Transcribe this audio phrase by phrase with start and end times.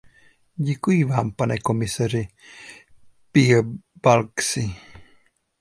[0.55, 2.27] Děkuji vám, pane komisaři
[3.31, 4.69] Piebalgsi.